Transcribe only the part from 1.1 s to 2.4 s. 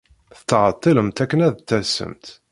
akken ad d-tasemt.